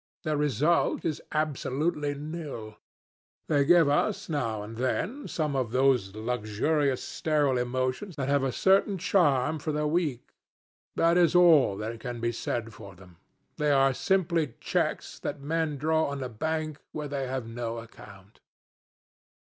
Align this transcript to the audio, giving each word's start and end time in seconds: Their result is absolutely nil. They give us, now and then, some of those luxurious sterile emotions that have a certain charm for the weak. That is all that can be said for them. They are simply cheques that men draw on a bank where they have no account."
Their 0.23 0.35
result 0.37 1.05
is 1.05 1.21
absolutely 1.31 2.15
nil. 2.15 2.77
They 3.47 3.63
give 3.65 3.87
us, 3.87 4.29
now 4.29 4.63
and 4.63 4.75
then, 4.77 5.27
some 5.27 5.55
of 5.55 5.69
those 5.71 6.15
luxurious 6.15 7.03
sterile 7.03 7.59
emotions 7.59 8.15
that 8.15 8.27
have 8.27 8.41
a 8.43 8.51
certain 8.51 8.97
charm 8.97 9.59
for 9.59 9.71
the 9.71 9.85
weak. 9.85 10.33
That 10.95 11.19
is 11.19 11.35
all 11.35 11.77
that 11.77 11.99
can 11.99 12.19
be 12.19 12.31
said 12.31 12.73
for 12.73 12.95
them. 12.95 13.17
They 13.57 13.69
are 13.71 13.93
simply 13.93 14.55
cheques 14.59 15.19
that 15.19 15.39
men 15.39 15.77
draw 15.77 16.05
on 16.05 16.23
a 16.23 16.29
bank 16.29 16.79
where 16.93 17.07
they 17.07 17.27
have 17.27 17.45
no 17.45 17.77
account." 17.77 18.39